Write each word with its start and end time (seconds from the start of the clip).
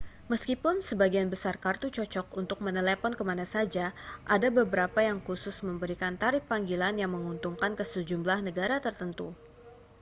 meskipun 0.33 0.75
sebagian 0.89 1.29
besar 1.33 1.55
kartu 1.65 1.87
cocok 1.97 2.27
untuk 2.41 2.57
menelepon 2.65 3.13
ke 3.17 3.21
mana 3.29 3.45
saja 3.55 3.85
ada 4.35 4.47
beberapa 4.59 4.99
yang 5.09 5.19
khusus 5.25 5.55
memberikan 5.67 6.13
tarif 6.21 6.41
panggilan 6.51 6.93
yang 7.01 7.11
menguntungkan 7.15 7.71
ke 7.79 7.85
sejumlah 7.93 8.39
negara 8.47 8.75
tertentu 8.85 9.27